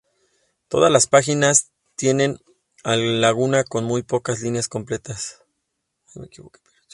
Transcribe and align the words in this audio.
Todas 0.67 0.91
las 0.91 1.05
páginas 1.05 1.69
tienen 1.95 2.39
laguna, 2.83 3.63
con 3.63 3.83
muy 3.83 4.01
pocas 4.01 4.41
líneas 4.41 4.67
completas. 4.67 5.43